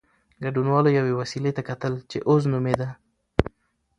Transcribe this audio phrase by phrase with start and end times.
[0.43, 2.89] ګډونوالو یوې وسيلې ته کتل چې "اوز" نومېده.